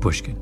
[0.00, 0.38] Pushkin.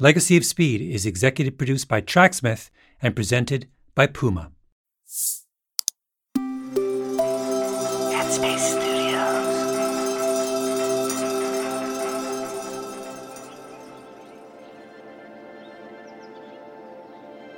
[0.00, 2.70] Legacy of Speed is executive produced by Tracksmith
[3.02, 4.52] and presented by Puma.
[8.12, 9.48] Headspace Studios.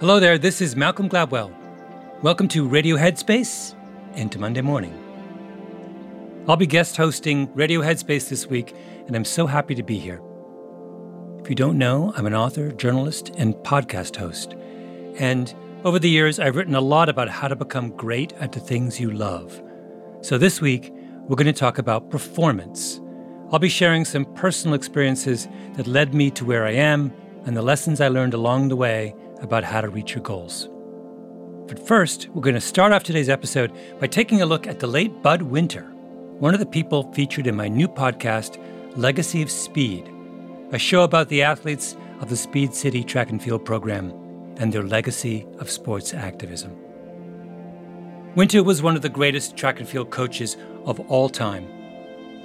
[0.00, 1.52] Hello there, this is Malcolm Gladwell.
[2.22, 3.74] Welcome to Radio Headspace
[4.14, 5.09] and to Monday Morning.
[6.48, 8.74] I'll be guest hosting Radio Headspace this week,
[9.06, 10.20] and I'm so happy to be here.
[11.38, 14.54] If you don't know, I'm an author, journalist, and podcast host.
[15.18, 18.60] And over the years, I've written a lot about how to become great at the
[18.60, 19.62] things you love.
[20.22, 20.90] So this week,
[21.28, 23.00] we're going to talk about performance.
[23.52, 27.12] I'll be sharing some personal experiences that led me to where I am
[27.44, 30.70] and the lessons I learned along the way about how to reach your goals.
[31.66, 34.86] But first, we're going to start off today's episode by taking a look at the
[34.86, 35.89] late Bud Winter,
[36.40, 38.56] one of the people featured in my new podcast,
[38.96, 40.10] Legacy of Speed,
[40.72, 44.10] a show about the athletes of the Speed City track and field program
[44.56, 46.74] and their legacy of sports activism.
[48.36, 51.68] Winter was one of the greatest track and field coaches of all time.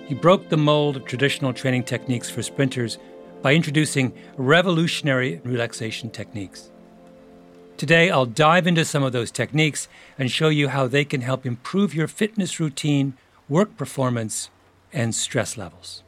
[0.08, 2.98] He broke the mold of traditional training techniques for sprinters
[3.42, 6.70] by introducing revolutionary relaxation techniques.
[7.78, 9.88] Today, I'll dive into some of those techniques
[10.20, 13.18] and show you how they can help improve your fitness routine,
[13.50, 14.50] work performance,
[14.94, 16.04] and stress levels.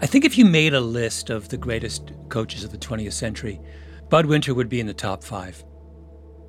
[0.00, 3.60] I think if you made a list of the greatest coaches of the 20th century,
[4.10, 5.64] Bud Winter would be in the top five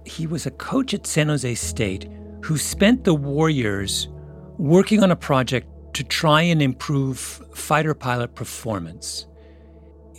[0.06, 2.08] he was a coach at San Jose State
[2.44, 4.08] who spent the Warriors
[4.58, 7.20] working on a project to try and improve
[7.54, 9.26] fighter pilot performance.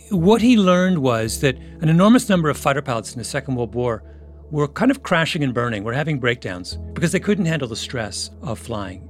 [0.09, 3.75] What he learned was that an enormous number of fighter pilots in the Second World
[3.75, 4.03] War
[4.51, 8.29] were kind of crashing and burning, were having breakdowns because they couldn't handle the stress
[8.41, 9.07] of flying.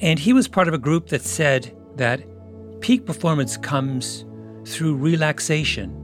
[0.00, 2.22] And he was part of a group that said that
[2.80, 4.24] peak performance comes
[4.64, 5.94] through relaxation,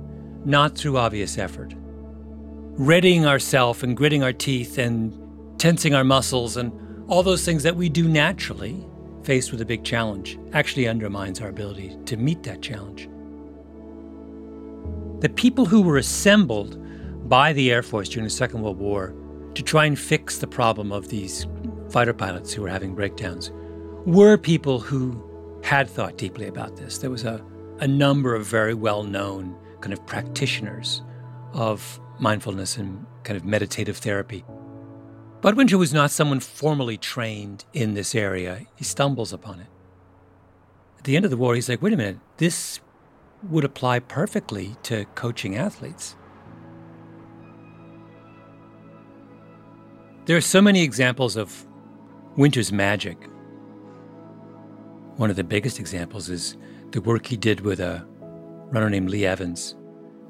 [0.44, 1.74] not through obvious effort
[2.80, 5.14] readying ourselves and gritting our teeth and
[5.60, 6.72] tensing our muscles and
[7.08, 8.86] all those things that we do naturally
[9.22, 13.06] faced with a big challenge actually undermines our ability to meet that challenge.
[15.20, 16.82] The people who were assembled
[17.30, 19.14] by the Air Force during the Second World War
[19.54, 21.46] to try and fix the problem of these
[21.88, 23.52] fighter pilots who were having breakdowns
[24.04, 25.24] were people who
[25.62, 26.98] had thought deeply about this.
[26.98, 27.40] There was a,
[27.78, 31.02] a number of very well known kind of practitioners
[31.52, 34.44] of mindfulness and kind of meditative therapy.
[35.40, 38.66] Bud Winter was not someone formally trained in this area.
[38.74, 39.68] He stumbles upon it.
[40.98, 42.80] At the end of the war, he's like, wait a minute, this
[43.48, 46.16] would apply perfectly to coaching athletes.
[50.26, 51.66] There are so many examples of
[52.36, 53.16] Winter's magic.
[55.16, 56.56] One of the biggest examples is
[56.90, 58.06] the work he did with a
[58.70, 59.74] runner named Lee Evans.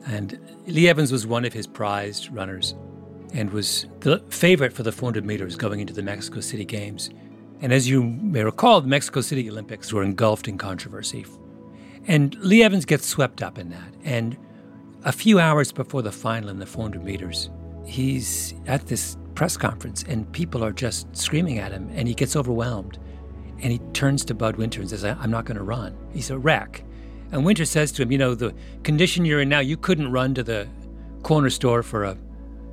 [0.06, 2.74] And Lee Evans was one of his prized runners
[3.34, 7.10] and was the favorite for the 400 meters going into the Mexico City Games.
[7.60, 11.26] And as you may recall, the Mexico City Olympics were engulfed in controversy.
[12.06, 13.94] And Lee Evans gets swept up in that.
[14.04, 14.38] And
[15.04, 17.50] a few hours before the final in the 400 meters,
[17.84, 22.36] he's at this press conference and people are just screaming at him and he gets
[22.36, 22.98] overwhelmed.
[23.62, 25.96] And he turns to Bud Winter and says, I'm not going to run.
[26.12, 26.84] He's a wreck.
[27.32, 30.34] And Winter says to him, You know, the condition you're in now, you couldn't run
[30.34, 30.68] to the
[31.22, 32.18] corner store for a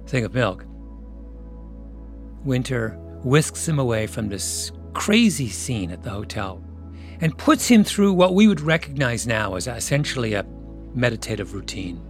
[0.07, 0.65] thing of milk.
[2.43, 6.61] Winter whisks him away from this crazy scene at the hotel
[7.21, 10.45] and puts him through what we would recognize now as essentially a
[10.93, 12.01] meditative routine.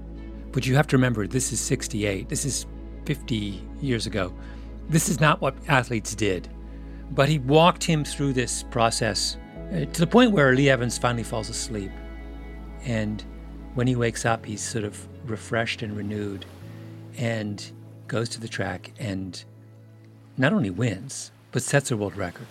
[0.52, 2.66] But you have to remember, this is 68, this is
[3.06, 4.34] 50 years ago.
[4.90, 6.50] This is not what athletes did.
[7.12, 9.38] But he walked him through this process
[9.72, 11.92] uh, to the point where Lee Evans finally falls asleep.
[12.84, 13.24] And
[13.76, 16.46] when he wakes up, he's sort of refreshed and renewed
[17.18, 17.72] and
[18.08, 19.44] goes to the track and
[20.38, 22.48] not only wins, but sets a world record.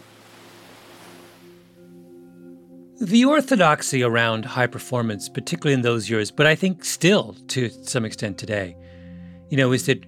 [3.01, 8.07] The orthodoxy around high performance, particularly in those years, but I think still to some
[8.07, 8.75] extent today,
[9.51, 10.03] you know, is that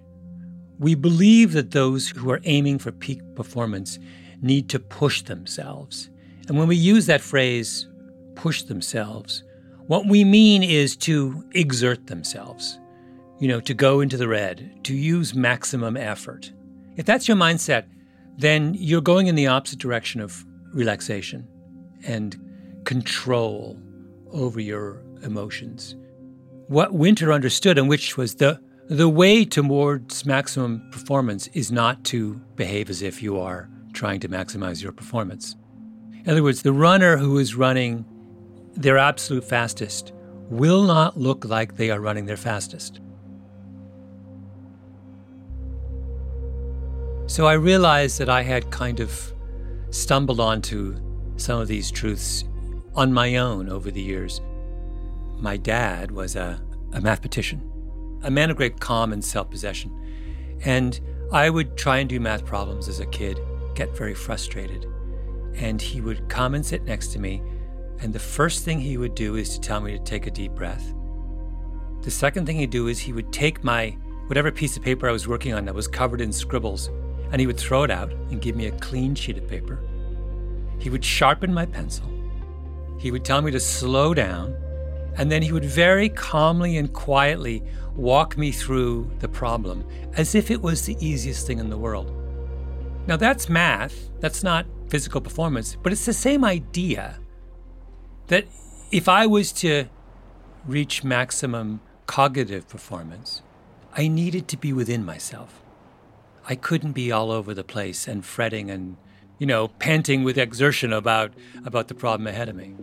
[0.79, 3.99] we believe that those who are aiming for peak performance
[4.41, 6.11] need to push themselves.
[6.49, 7.89] And when we use that phrase,
[8.35, 9.43] push themselves,
[9.87, 12.79] what we mean is to exert themselves,
[13.41, 16.53] you know, to go into the red, to use maximum effort.
[16.97, 17.87] If that's your mindset,
[18.37, 21.49] then you're going in the opposite direction of relaxation
[22.07, 22.37] and
[22.85, 23.77] control
[24.31, 25.97] over your emotions.
[26.69, 32.41] What Winter understood, and which was the the way towards maximum performance, is not to
[32.57, 35.57] behave as if you are trying to maximize your performance.
[36.25, 38.07] In other words, the runner who is running
[38.75, 40.13] their absolute fastest
[40.49, 43.01] will not look like they are running their fastest.
[47.27, 49.35] So I realized that I had kind of
[49.91, 50.97] stumbled onto
[51.37, 52.45] some of these truths
[52.95, 54.41] on my own over the years.
[55.37, 56.59] My dad was a,
[56.95, 57.61] a mathematician,
[58.23, 59.93] a man of great calm and self possession.
[60.65, 60.99] And
[61.33, 63.39] I would try and do math problems as a kid,
[63.75, 64.87] get very frustrated.
[65.55, 67.43] And he would come and sit next to me.
[68.01, 70.53] And the first thing he would do is to tell me to take a deep
[70.53, 70.95] breath.
[72.03, 73.97] The second thing he'd do is he would take my
[74.29, 76.89] whatever piece of paper I was working on that was covered in scribbles,
[77.33, 79.81] and he would throw it out and give me a clean sheet of paper.
[80.79, 82.07] He would sharpen my pencil.
[82.99, 84.55] He would tell me to slow down,
[85.19, 87.63] and then he would very calmly and quietly
[87.97, 89.85] walk me through the problem
[90.17, 92.15] as if it was the easiest thing in the world.
[93.09, 97.19] Now, that's math, that's not physical performance, but it's the same idea
[98.29, 98.47] that
[98.91, 99.87] if I was to
[100.67, 103.43] reach maximum cognitive performance,
[103.95, 105.63] I needed to be within myself.
[106.49, 108.97] I couldn't be all over the place and fretting and,
[109.39, 111.33] you know, panting with exertion about,
[111.65, 112.75] about the problem ahead of me.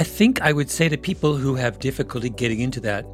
[0.00, 3.04] I think I would say to people who have difficulty getting into that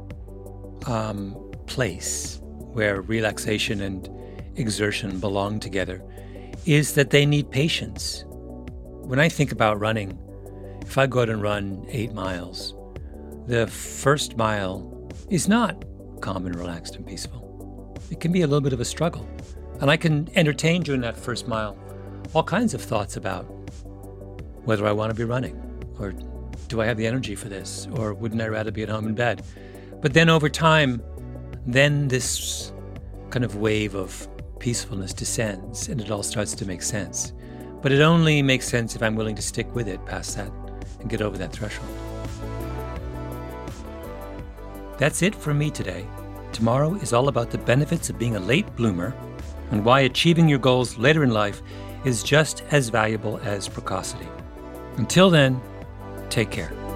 [0.85, 1.35] um,
[1.65, 2.39] place
[2.71, 4.09] where relaxation and
[4.55, 6.01] exertion belong together
[6.65, 8.23] is that they need patience.
[8.29, 10.17] When I think about running,
[10.81, 12.73] if I go out and run eight miles,
[13.47, 15.83] the first mile is not
[16.21, 17.99] calm and relaxed and peaceful.
[18.09, 19.27] It can be a little bit of a struggle.
[19.81, 21.77] And I can entertain during that first mile
[22.33, 23.43] all kinds of thoughts about
[24.63, 25.61] whether I want to be running
[25.99, 26.13] or
[26.67, 27.87] do I have the energy for this?
[27.93, 29.43] Or wouldn't I rather be at home in bed?
[30.01, 31.01] But then over time,
[31.65, 32.71] then this
[33.29, 34.27] kind of wave of
[34.59, 37.33] peacefulness descends and it all starts to make sense.
[37.81, 40.51] But it only makes sense if I'm willing to stick with it past that
[40.99, 41.89] and get over that threshold.
[44.97, 46.07] That's it for me today.
[46.53, 49.13] Tomorrow is all about the benefits of being a late bloomer
[49.71, 51.61] and why achieving your goals later in life
[52.03, 54.27] is just as valuable as precocity.
[54.95, 55.61] Until then,
[56.29, 56.86] Take care.